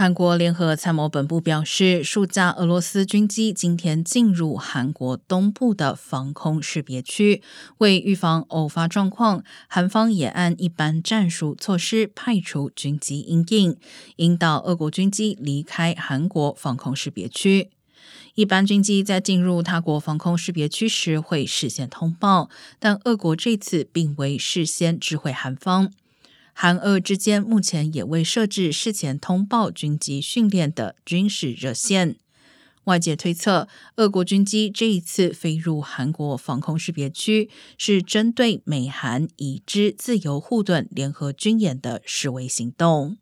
[0.00, 7.42] 韩国联合参谋本部表示，数架俄罗斯军机今天进入韩国东部的防空识别区。
[7.76, 13.76] 为预防偶发状况，韩方也按一般战术措施派出军机应应，
[14.16, 17.68] 引导俄国军机离开韩国防空识别区。
[18.34, 22.48] 一般军机在进入他国防空识别区时会事先通报，
[22.78, 25.92] 但俄国这次并未事先知会韩方。
[26.52, 32.16] 韩俄之间目前也未设置事前通报军机训练的军事热线。
[32.84, 43.18] 外界推测，俄国军机这一次飞入韩国防空识别区，是针对美韩已知自由护盾联合军演的示威行动。